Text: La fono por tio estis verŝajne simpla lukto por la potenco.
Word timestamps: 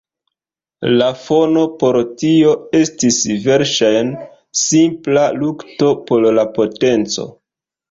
La 1.01 1.09
fono 1.25 1.65
por 1.83 1.99
tio 2.21 2.55
estis 2.79 3.21
verŝajne 3.45 4.27
simpla 4.65 5.29
lukto 5.45 5.95
por 6.11 6.29
la 6.41 6.49
potenco. 6.59 7.31